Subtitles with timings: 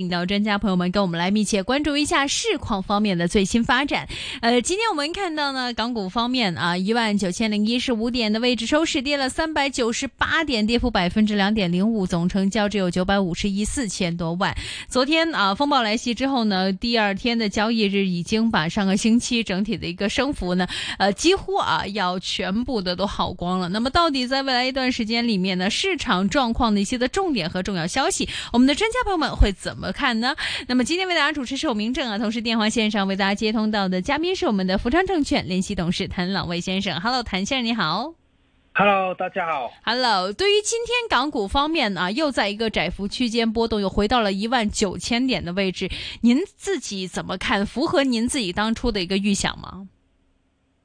[0.00, 4.08] 请到专家朋友们跟我们来密切关注一下市况方面的最新发展。
[4.40, 14.56] 呃，今天我们看到呢，港股方面啊，一万九千零一十五点的位置收市跌了三百九十八点，跌幅百分之两点零五，总成交只有九百五十亿四千多万。
[14.88, 23.68] 昨天啊，风暴来袭之后呢，第二天的交易日已经把上个星期整体的一个升幅呢，呃，几乎啊要全部的都耗光了。
[23.68, 29.89] 那么，到底在未来一段时间里面呢，市场状况的一些的重点和重要消息，我们的专家朋友们会怎么？
[29.92, 30.34] 看呢？
[30.66, 37.00] 那么今天为大家主持是我明正啊，同时电话线上为大家接通到的嘉宾是我们的福昌证券联席董事谭朗卫先生。
[37.00, 38.14] Hello，谭先生你好。
[38.72, 39.72] Hello，大家好。
[39.84, 47.66] Hello，对于今天港股方面啊，又在一个窄幅区间波动，又回到了一万九千点的位置，您自己怎么看？
[47.66, 49.88] 符合您自己当初的一个预想吗？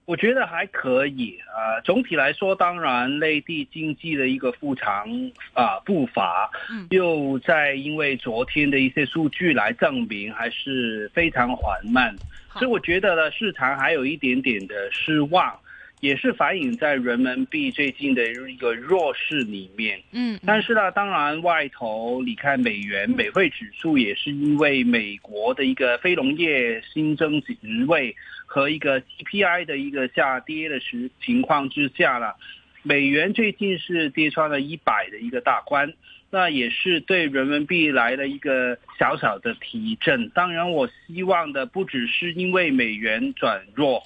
[0.05, 5.08] 我觉得还可以啊，总体来说，当然内地经济的一个复常
[5.54, 6.50] 啊步伐，
[6.91, 12.16] 又在因为昨天的一些数据来证明还是非常缓慢，
[12.54, 15.54] 所以我觉得呢，市场还有一点点的失望。
[16.01, 27.55] 也是反映在人民币最近的一个弱势里面，嗯，但是呢，当然外头你看美元美汇指数也是因为美国的一个非农业新增职
[27.87, 28.15] 位
[28.46, 32.35] 和一个 CPI 的一个下跌的时情况之下了，
[32.84, 35.91] 美元最近是跌穿了一百的一个大关，
[36.30, 40.30] 那也是对人民币来了一个小小的提振。
[40.35, 44.04] 当然，我希望的不只是因为美元转弱。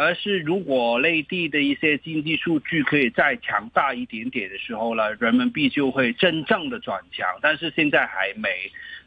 [0.00, 7.28] 而是如果内地的一些经济数据可以再强大一点点的时候呢，人民币就会真正的转强。
[7.42, 8.48] 但是现在还没，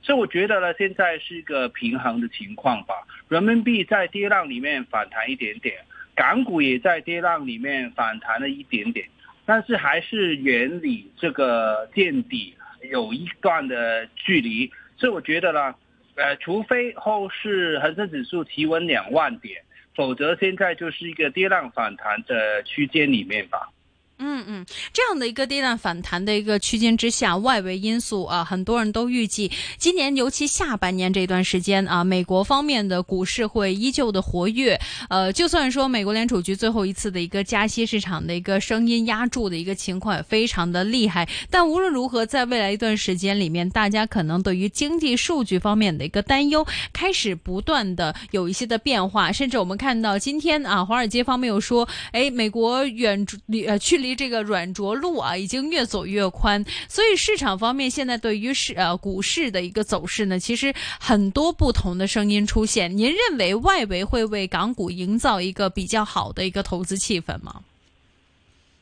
[0.04, 2.94] 所以我觉得呢，现在是一个平衡的情况吧。
[3.28, 5.76] 人民币在跌浪里面反弹一点点，
[6.16, 9.08] 港股也在跌浪里面反弹了一点点，
[9.48, 12.54] 但是还是远离这个见底
[12.92, 14.72] 有一段的距离。
[14.96, 15.74] 所以我觉得呢，
[16.14, 19.60] 呃，除非后市恒生指数提稳两万点。
[19.96, 23.70] 否则，现在就是一个跌浪反弹的区间里面吧。
[24.20, 34.80] 嗯嗯，这样的一个跌宕反弹的一个区间之下，外围因素啊，很多人都预计今年尤其下半年这段时间啊，美国方面的股市会依旧的活跃。
[35.10, 41.28] 呃，就算说美国联储局最后一次的一个加息，市场的一个声音压住的一个情况也非常的厉害。
[41.50, 49.32] 但无论如何，在未来一段时间里面，大家可能对于经济数据方面的一个担忧开始不断的有一些的变化。
[49.32, 54.14] 甚至我们看到今天啊，华尔街方面又说，哎，美国远离 呃去离。
[54.16, 62.96] 这个软着陆啊，已经越走越宽，所以市场方面现在对于市呃股市的一个走势呢，其实很多不同的声音出现。
[62.96, 67.64] 您认为外围会为港股营造一个比较好的一个投资气氛吗？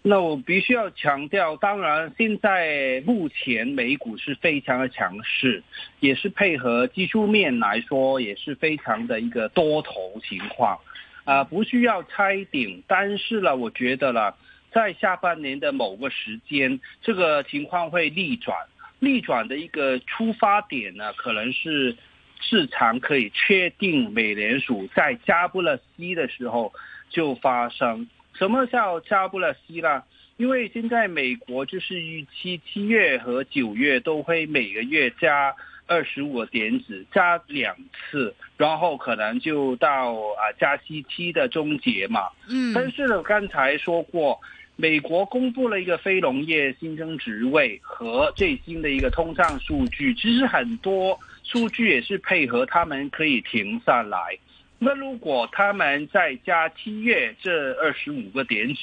[0.01, 5.63] 那我必须要强调，当然现在目前美股是非常的强势，
[6.01, 9.93] 也是配合技术面来说，也是非常的一个多头
[10.27, 10.77] 情况
[11.23, 12.83] 啊，不需要猜顶。
[12.85, 14.33] 但是呢，我觉得呢。
[14.73, 18.57] 在下半年的某个时间，这个情况会逆转。
[19.03, 21.97] 逆转的一个出发点呢，可能是
[22.39, 26.71] 市场可以确定美联储在加不了息的时候
[27.09, 28.07] 就发生。
[28.35, 30.03] 什么叫加不了息呢？
[30.37, 35.53] 因为现在美国就是预期七月和九月都会每个月加
[35.87, 42.29] 二十五个点子，加两次，然后可能就到啊加息期的终结嘛。
[42.47, 42.71] 嗯。
[42.73, 44.39] 但是呢，刚才说过。
[44.81, 54.35] 美国公布了一个非农业新增职位和最新的一个通胀数据，其实很多数据也是配合他们可以停下来。
[54.79, 58.79] 那如果他们再加七月这二十五个点子，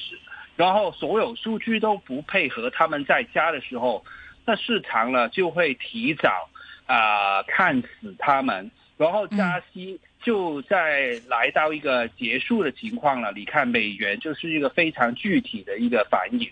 [0.54, 4.04] 然后所有数据都不配合他们在加的时候，
[4.46, 6.48] 那市场呢就会提早
[6.86, 9.98] 啊看死他们，然后加息。
[10.22, 13.32] 就在来到一个结束的情况了。
[13.34, 16.50] 你看，美元就是一个非常具体的一个反应。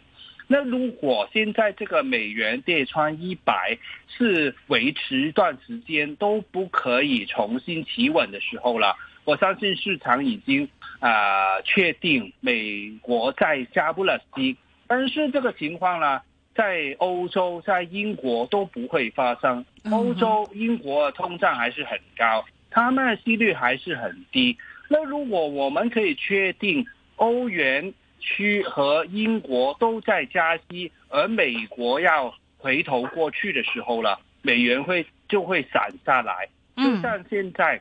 [0.48, 10.68] 那如果现在这个美元跌穿一百，是维持一段时间都不可以重新企稳的时候了，我相信市场已经
[11.00, 14.56] 啊确定美国在加不了息。
[14.86, 16.22] 但是这个情况呢，
[16.54, 19.66] 在欧洲、在英国都不会发生。
[19.90, 22.44] 欧洲、英国通胀还是很高。
[22.76, 24.54] 他们的息率还是很低。
[24.90, 26.86] 那如果我们可以确定
[27.16, 36.46] 欧元区和英国都在加息，而美国要回头过去的时候了，美元会就会散下来。
[36.76, 37.80] 就像现在，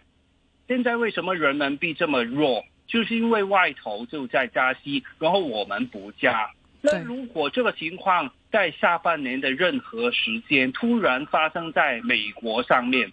[0.66, 2.64] 现在为什么人民币这么弱？
[2.88, 6.50] 就是因为外头就在加息，然后我们不加。
[6.82, 13.12] 那如果这个情况在下半年的任何时间突然发生在美国上面？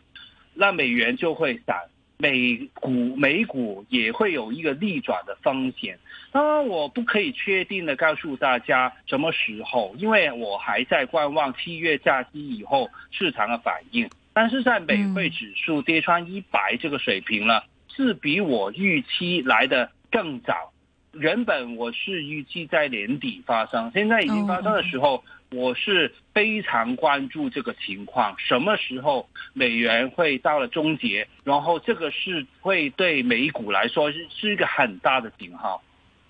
[0.55, 1.77] 那美元就会散，
[2.19, 5.99] 美股美股也会有一个逆转的风险。
[6.31, 14.09] 当然，我不可以确定的告诉大家什么时候，因为我还在观望七月假期以后市场的反应。
[14.35, 20.73] 但是在美汇指数跌穿一百这个水平了，是比我预期来的更早。
[21.13, 35.83] 原本我是预计在年底发生，现在已经发生的时候，我是非常关注这个情况，什么时候美元会到了终结，然后这个是会对美股来说是是一个很大的警号。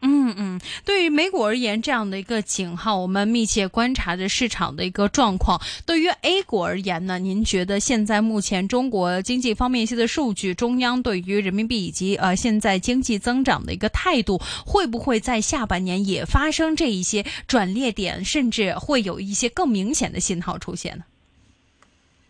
[0.04, 5.60] 嗯嗯，对于美股而言，这样的一个警号，我们密切观察着市场的一个状况。
[5.86, 21.04] 对于 A 股而言呢，您觉得现在目前中国经济方面一些的数据，中央对于人民币以及呃现在经济增长的一个态度，会不会在下半年也发生这一些转捩点，甚至会有一些更明显的信号出现呢？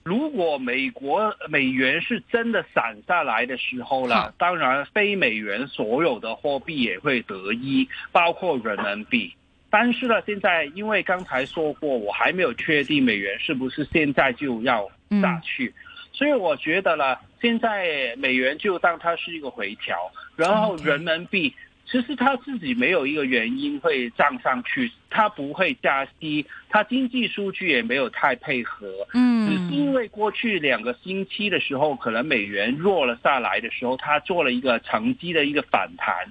[0.04, 9.32] 如果美国美元是真的散下来的时候了，当然非美元所有的货币也会得益，包括人民币。
[9.70, 14.90] 但是呢，现在因为刚才说过，我还没有确定美元是不是现在就要
[15.22, 15.72] 下去，
[16.12, 19.96] 所以我觉得呢，现在美元就当它是一个回调，
[20.36, 21.54] 然后人民币。
[21.92, 36.26] 其实他自己没有一个原因会涨上去，他不会加息，他经济数据也没有太配合，嗯，只是因为过去两个星期的时候，可能美元弱了下来的时候，他做了一个长期的一个反弹，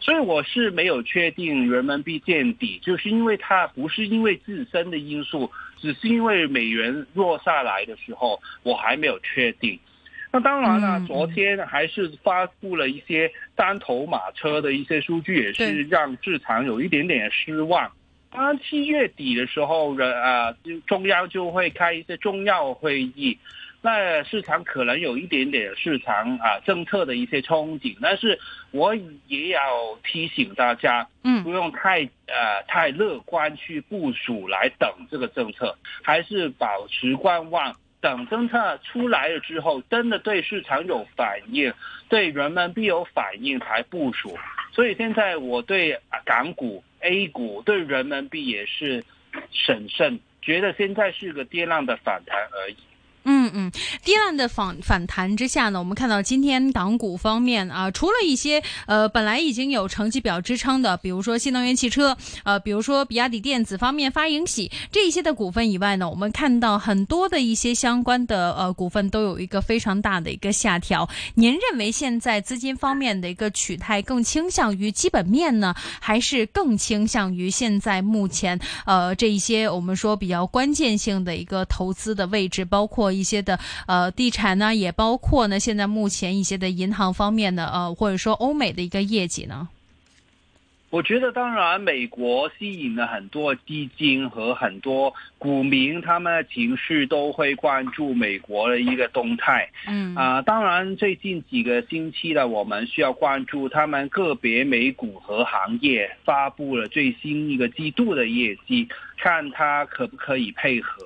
[0.00, 5.50] 所以我是没有确定人民币见底，就是因为它不是因为自身的因素，
[5.82, 9.78] 只是因为美元弱下来的时候，我还没有确定。
[10.34, 17.88] 那当然了，昨天还是发布了一些单头马车的一些数据，也是让市场有一点点失望。
[18.32, 20.52] 当然，七月底的时候，人啊，
[20.88, 23.38] 中央就会开一些重要会议，
[23.80, 27.96] 那市场可能有一点点市场啊政策的一些憧憬。
[28.02, 28.36] 但是
[28.72, 28.92] 我
[29.28, 29.60] 也要
[30.02, 37.76] 提醒大家，嗯，不用太呃太乐观去部署来等这个政策，还是保持观望。
[38.04, 41.72] 等政策出来了之后，真的对市场有反应，
[42.10, 44.38] 对人民币有反应才部署。
[44.72, 49.02] 所以现在我对港股、A 股、对人民币也是
[49.50, 52.76] 审慎，觉得现在是个跌浪的反弹而已。
[53.24, 53.72] 嗯嗯，
[54.04, 71.08] 跌浪的反反弹之下呢，我们看到今天港股方面啊，除了一些呃本来已经有成绩表支撑的，比如说新能源汽车，呃，比如说比亚迪电子方面发盈喜这一些的股份以外呢，我们看到很多的一些相关的呃股份都有一个非常大的一个下调。
[71.34, 83.13] 您认为现在资金方面的一个取态更倾向于基本面呢，还是更倾向于现在目前呃这一些我们说比较关键性的一个投资的位置，包括？
[83.14, 89.68] 一些的呃地产呢，也包括呢，现在目前一些的银行方面的呃，或者说欧美的一个业绩呢。
[90.90, 99.68] 我觉得，当然，美国吸引了很多基金和很多股民，他们的情绪都会关注美国的一个动态。
[99.88, 108.88] 嗯啊，当然，最近几个星期呢，我们需要关注他们个别美股和行业发布了最新一个季度的业绩，
[109.18, 111.04] 看它可不可以配合。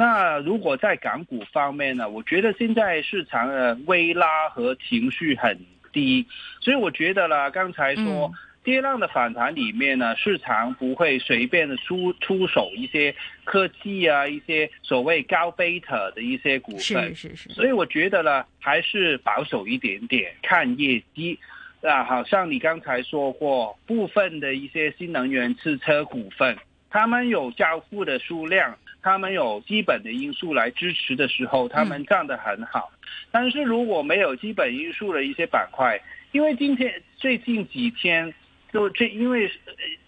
[0.00, 2.08] 那如果在港股方面呢？
[2.08, 5.58] 我觉得现在市场的微拉和情绪很
[5.92, 6.26] 低，
[6.58, 8.32] 所以我觉得呢，刚才说
[8.64, 17.14] 跌浪的反弹里面呢，市场不会随便的出出手一些科技啊，一些所谓高贝塔的一些股份。
[17.14, 17.50] 是是是。
[17.50, 21.38] 所以我觉得呢，还是保守一点点，看业绩。
[21.82, 26.56] 啊，好像你刚才说过，部分的一些新能源汽车股份，
[26.88, 28.74] 他们有交付的数量。
[29.02, 32.90] 他们有基本的因素来支持的时候，他们站得很好。
[33.30, 36.00] 但是如果没有基本因素的一些板块，
[36.32, 38.32] 因为今天最近几天
[38.72, 39.50] 就这，因为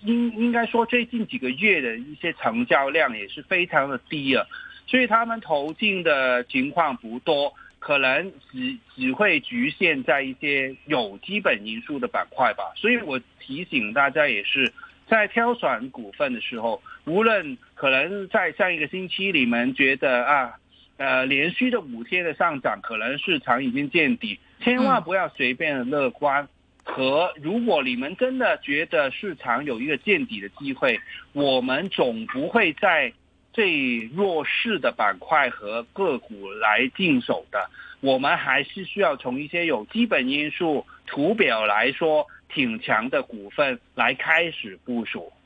[0.01, 4.47] 应应该说最近几个月的一些成交量也是非常的低啊，
[4.87, 12.65] 所以他们投进的情况不多，可能只只会局限在一些有基本因素的板块吧。
[12.77, 14.73] 所以我提醒大家也是。
[15.09, 20.55] 在挑选股份的时候，无论可能在上一个星期你们觉得啊，
[20.97, 26.49] 呃，连续的五天的上涨，可能市场已经见底，千万不要随便的乐观。
[26.85, 31.01] 和如果你们真的觉得市场有一个见底的机会，
[31.33, 33.13] 我们总不会在
[33.53, 37.71] 最弱势的板块和个股来进手的。
[38.01, 42.27] 我们还是需要从一些有基本因素图表来说。
[42.55, 45.42] 挺强的股份来开始部署，嗯。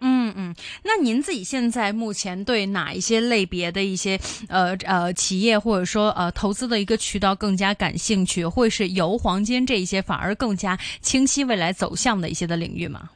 [0.00, 8.44] 嗯嗯，那您自己现在目前对哪一些类别的一些呃呃企业或者说呃投资的一个渠道更加感兴趣？
[8.46, 13.10] 会是油、黄金这一些反而更加清晰未来走向的一些的领域吗？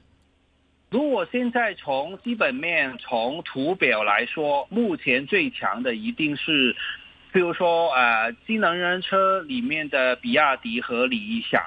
[0.91, 6.75] 如果现在从基本面、从图表来说，目前最强的一定是。
[7.33, 11.63] 譬如说，呃，新能源车里面的比亚迪和理想，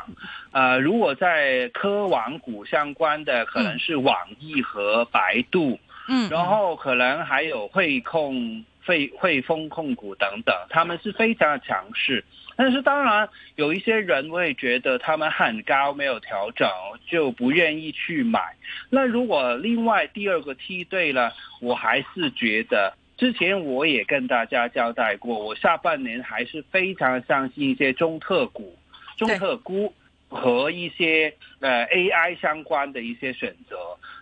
[0.52, 5.80] 呃，如果在科网股相关的，可能是网易和百度，
[6.10, 12.26] 嗯，然后可能还有汇控、汇汇丰控股等等，他们是非常的强势。
[12.58, 16.70] 但是当然，有一些人会觉得他们很高，没有调整，
[17.10, 18.56] 就不愿意去买。
[18.90, 22.94] 那如果另外第二个梯队呢，我还是觉得。
[23.24, 28.78] 之前我也跟大家交代过，我下半年还是非常相信一些中特股、
[29.16, 29.94] 中特估
[30.28, 33.78] 和一些呃 AI 相关的一些选择。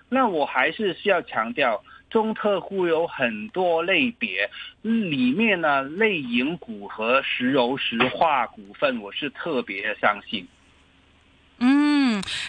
[0.07, 4.47] 那我还是需要强调，中特估有很多类别，
[4.83, 10.47] 里面呢类银股和石油石化股份，我是特别的相信。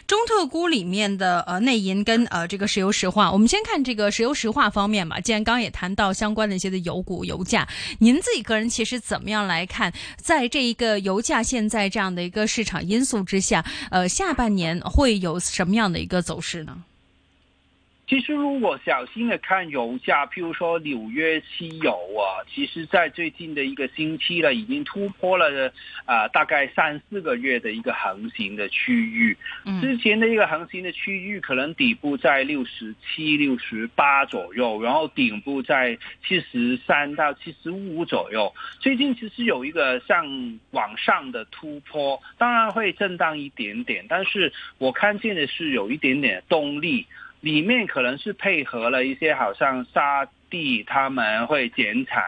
[0.06, 5.20] 中特估里面的呃内银跟呃这个石油石化，我们先看这个石油石化方面吧。
[5.20, 16.76] 既然刚刚也谈到相关的一些的油股油价，您自己个人其实怎么样来看，在这一个油价现在这样的一个市场因素之下，呃下半年会有什么样的一个走势呢？
[18.12, 25.72] 其实，如果小心的看油价，譬如说纽约期油啊，其实在最近的一个星期呢，已经突破了
[26.04, 29.34] 啊大概三四个月的一个横行的区域。
[29.80, 38.52] 之前的一个横行的区域，可能底部在六十七、六十八左右，然后顶部在七十三到七十五左右。
[38.78, 40.26] 最近其实有一个向
[40.72, 47.06] 往上的突破，当然会震荡一点点，但是我看见的是有一点点动力。
[47.42, 52.22] 里面可能是配合了一些，好像沙地他们会减产，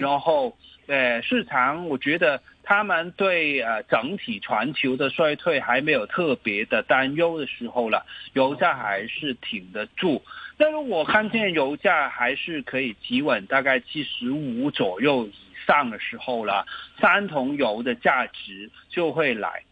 [0.00, 10.22] 然后，呃，市场我觉得他们对呃整体全球的衰退还没有特别的担忧的时候了，油价还是挺得住。
[10.56, 15.32] 但是我看见油价还是可以企稳大概七十五左右以
[15.66, 16.64] 上的时候了，
[17.00, 19.64] 三桶油的价值就会来。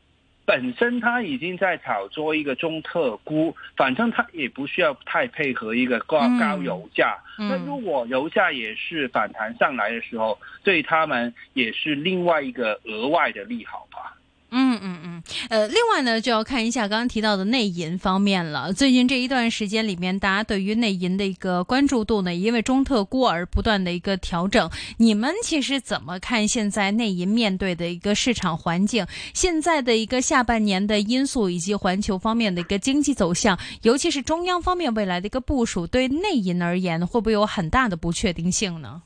[0.48, 7.18] 本身它已经在炒作一个中特估，反正它也不需要太配合一个高高油价。
[7.36, 14.16] 那如果油价也是反弹上来的时候，对他们也是另外一个额外的利好吧。
[14.50, 18.72] 嗯嗯嗯，呃，另外呢，就要看一下刚刚提到的内银方面了。
[18.72, 24.70] 最近这一段时间里面，大家对于内银的一个关注度呢，因为中特估而不断的一个调整。
[24.96, 29.06] 你们其实怎么看现在内银面对的一个市场环境？
[29.34, 39.02] 现在的一个下半年的因素以及环球方面的一个经济走向，尤其是中央方面未来的一个部署，对内银而言，会不会有很大的不确定性呢？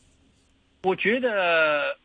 [0.85, 1.29] 我觉得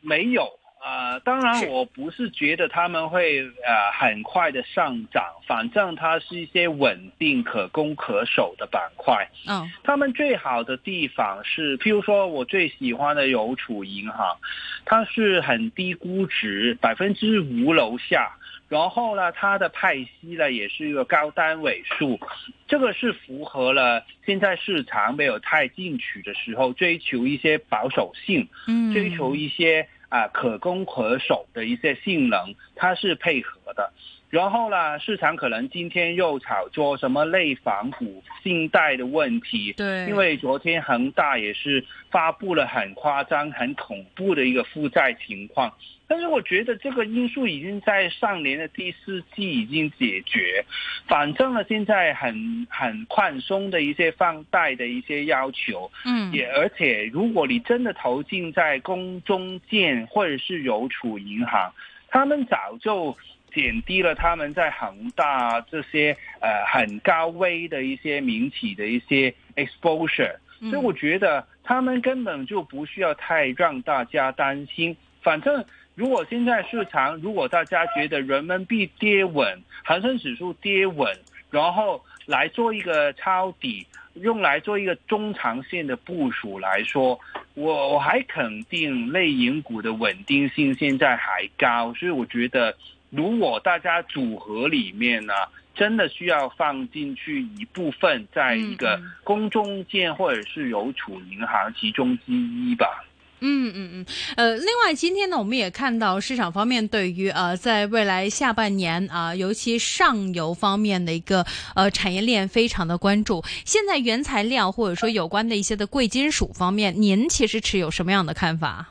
[0.01, 0.56] 没有。
[0.87, 9.27] 呃，当然，我不是觉得他们会呃很快的上涨，反正它是一些稳定、可攻可守的板块。
[9.49, 14.37] 嗯，他们最好的地方是，譬如说我最喜欢的邮储银行，
[14.85, 18.31] 它是很低估值，百分之五楼下。
[18.69, 22.17] 然后呢，它的派息呢也是一个高单位数，
[22.65, 29.85] 这个是符合了现在市场没有太进取的时候，追求一些保守性，嗯，追求一些。
[30.09, 33.91] 啊，可攻可守的一些性能，它是配合的。
[34.29, 39.71] 然后呢，市场可能今天又炒作什么内房股、信贷的问题。
[39.77, 45.73] 对，因为昨天恒大也是发布了很夸张、很恐怖的一个负债情况。
[46.09, 50.63] 但是我觉得这个因素已经在上年的第四季已经解决。
[51.07, 52.35] 反正呢，现在很
[52.69, 55.89] 很宽松的一些放贷的一些要求。
[56.03, 61.71] 嗯，也而且如果你真的投进在公中建或者是邮储银行，
[62.09, 63.15] 他们早就。
[63.57, 74.95] 减低了他们在恒大这些呃很高危的一些民企的一些 exposure，所以我觉得他们根本就不需要太让大家担心。
[75.23, 81.11] 反正如果现在市场，如果大家觉得人民币跌稳，恒生指数跌稳，
[81.49, 87.19] 然后来做一个抄底，用来做一个中长线的部署来说，
[87.55, 92.77] 我我还肯定类银股的稳定性现在还高，所以我觉得。
[93.09, 95.33] 如果大家组合里面呢，
[95.75, 103.03] 真的需要放进去一部分，在一个公中建或者是邮储银行其中之一吧。
[103.39, 111.45] 嗯嗯嗯，呃，另外今天呢，我们也看到市场方面对于呃，在未来下半年啊、呃，尤其上游方面的一个
[111.75, 113.43] 呃产业链非常的关注。
[113.63, 118.89] 现在原材料或者说有关的一些的贵金属方面，您其实持有什么样的看法？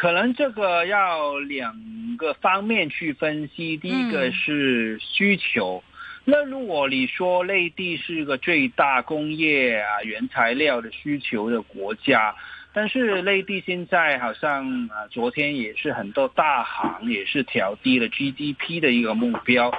[0.00, 1.76] 可能这个要两
[2.16, 5.84] 个方面去分析，第一个是需求。
[6.24, 12.34] 那如果你说内地是个最大工业啊原材料的需求的国家，
[12.72, 19.70] 但是内地现在好像啊，昨天也是很多大行也是调低了 GDP 的一个目标。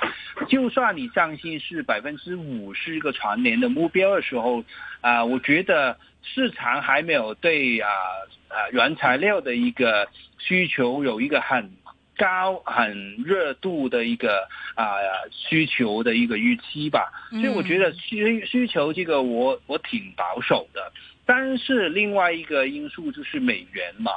[0.48, 4.64] 就算你相信是百分之五是一个全年的目标的时候，
[5.02, 7.90] 啊，我觉得市场还没有对啊
[8.48, 11.70] 啊原材料的一个需求有一个很。
[12.18, 14.94] 高很热度的一个啊
[15.32, 20.92] 需求的一个预期吧，所以我觉得需需求这个我我挺保守的，
[21.26, 24.12] 但是另外一个因素就是美元嘛，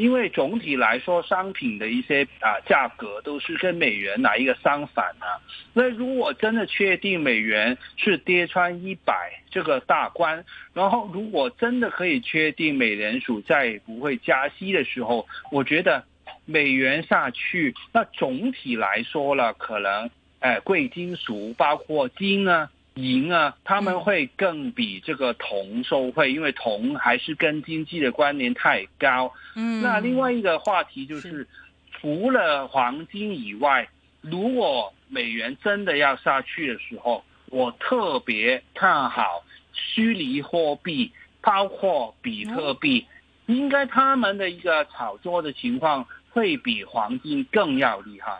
[0.00, 5.36] 因为总体来说商品的一些啊价格都是跟美元哪一个相反啊，
[5.74, 16.04] 那如果真的确定美元是跌穿一百这个大关，然后如果真的可以确定美联储再不会加息的时候，我觉得。
[16.46, 22.68] 美元下去，那总体来说了，可能，哎，贵金属包括金啊、
[23.02, 29.32] 银啊，他们会更比这个铜受惠，因为铜还是跟经济的关联太高。
[29.56, 31.46] 嗯，那另外一个话题就是，
[31.92, 33.88] 除了黄金以外，
[34.20, 43.06] 如果美元真的要下去的时候，我特别看好虚拟货币，包括比特币，
[43.46, 46.06] 应该他们的一个炒作的情况。
[46.32, 48.38] 会比黄金更要厉害。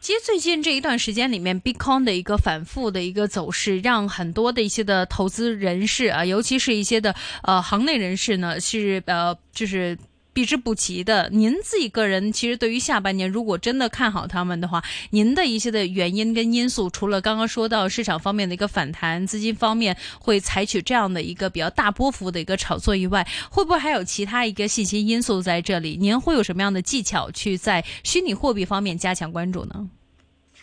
[0.00, 9.96] 其实最近这一段时间里面，Bitcoin 的一个反复的一个走势，让很多的一些的投资人士啊，尤其是一些的呃行内人士呢，是呃就是。
[10.36, 11.30] 避之不及的。
[11.32, 25.96] 您自己个人其实对于下半年，如果真的看好他们的话，您的一些的原因跟因素，除了刚刚说到市场方面的一个反弹，资金方面会采取这样的一个比较大波幅的一个炒作以外，会不会还有其他一个信息因素在这里？
[25.98, 29.88] 您会有什么样的技巧去在虚拟货币方面加强关注呢？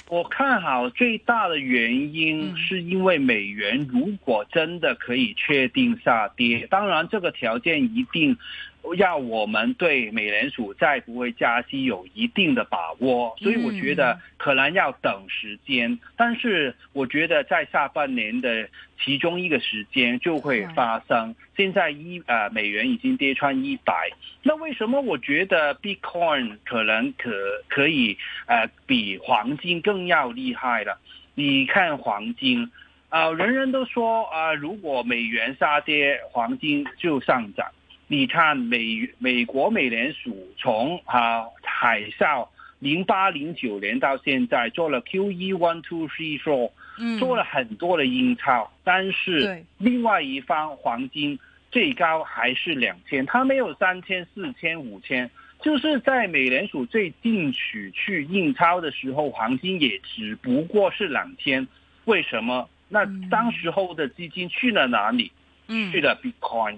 [0.09, 8.37] 我看好最大的原因是因为美元如果真的可以确定下跌，当然这个条件一定。
[8.95, 15.97] 要我们对美联储再不会加息有一定的把握，所以我觉得可能要等时间。
[16.17, 18.67] 但是我觉得在下半年的
[19.03, 21.33] 其中一个时间就会发生。
[21.55, 24.09] 现在一呃美元已经跌穿一百，
[24.41, 27.31] 那为什么我觉得 Bitcoin 可能可
[27.69, 28.17] 可以
[28.47, 30.99] 呃比黄金更要厉害了？
[31.35, 32.69] 你看黄金
[33.09, 37.67] 啊，人人都说啊，如果美元下跌，黄金就上涨。
[38.13, 42.47] 你看美美国美联储从啊海啸
[42.77, 46.69] 零八零九年到现在做了 Q E one two three four，
[47.17, 51.39] 做了很多的印钞，但是另外一方黄金
[51.71, 55.27] 最高还是两千，它没有三千四千五千，
[55.63, 61.67] 就是在美联储最进取去印钞的时候，黄金也只不过是两千，
[62.05, 62.69] 为什么？
[62.89, 65.31] 那当时候的基金去了哪里？
[65.91, 66.77] 去了 Bitcoin。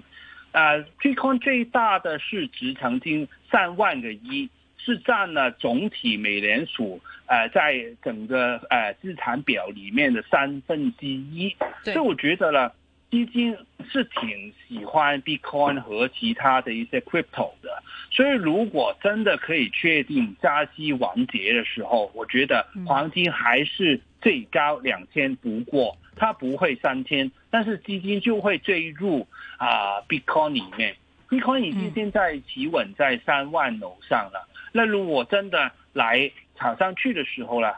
[0.52, 11.54] 啊，Bitcoin 最大的市值曾经上万个亿，是占了总体美联储呃在整个呃资产表里面的三分之一。
[11.82, 12.70] 所以我觉得呢，
[13.10, 13.56] 基金
[13.90, 17.82] 是挺喜欢 Bitcoin 和其他的一些 crypto 的。
[18.10, 27.30] 所以如果真的可以确定加息完结的时候，我觉得黄金还是最高两千，不过它不会三千。
[27.50, 29.26] 但是基金就会坠入
[29.58, 30.96] 啊，Bitcoin 里面
[31.28, 34.48] ，Bitcoin 已经现在企稳在三万楼上了。
[34.72, 37.72] 那如果真的来炒上去的时候呢，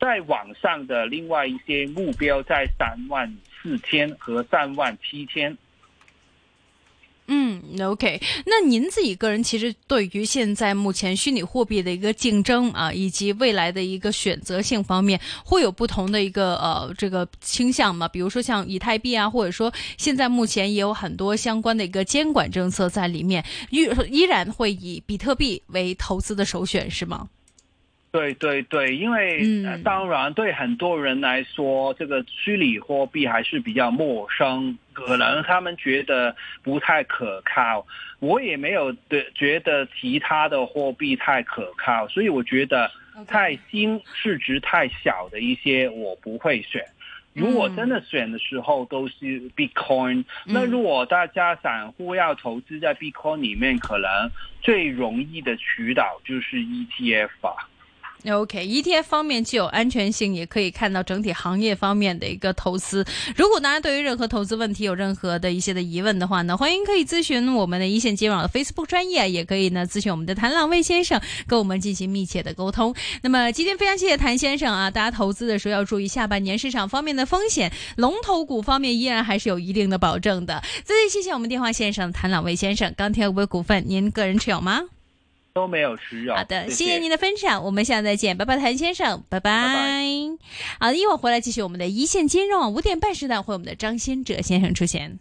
[0.00, 5.56] 在网上的另外一些目标在三万四千和三万七千。
[7.62, 18.08] 嗯，OK，那您自己个人其实对于现在目前虚拟货币的一个竞争啊，以及未来的一个选择性方面，会有不同的一个呃这个倾向吗？
[18.08, 27.28] 比如说像以太币啊，或者说现在目前也有很多相关的一个监管政策在里面，依依然会以比特币为投资的首选，是吗？
[28.12, 37.86] 对对对，因为当然对很多人来说，这个虚拟货币还是比较陌生，可能他们觉得不太可靠。
[38.18, 42.90] 我也没有对觉得其他的货币太可靠，所以我觉得
[43.28, 46.84] 太新、市值太小的一些我不会选。
[47.32, 54.28] 如果真的选的时候都是 Bitcoin，、嗯、那如果大家散户要投资在 Bitcoin 里面，可能
[54.60, 57.69] 最容易的渠道就是 ETF 吧。
[58.26, 63.04] OK，ETF 方面既有安全性，也可以看到整体行业方面的一个投资。
[63.34, 72.94] 如果大家对于任何投资问题有任何的一些的疑问的话呢，欢迎可以咨询我们的一线金融的 Facebook 专业，也可以呢咨询我们的谭朗蔚先生，跟我们进行密切的沟通。
[73.22, 80.62] 那么今天非常谢谢谭先生啊，大家投资的时候要注意下半年市场方面的风险，龙头股方面依然还是有一定的保证的。
[80.84, 84.82] 再次谢谢我们电话线上的谭朗蔚先生，钢铁股份您个人持有吗？
[85.52, 86.36] 都没有需要。
[86.36, 89.50] 好的，谢谢您的分享，我们下次再见，拜拜，谭先生，拜拜。
[89.50, 90.04] 拜拜。
[90.78, 95.18] 好的，一会儿回来继续我们的一线金融，五点半时段会有我们的张先哲先生出現。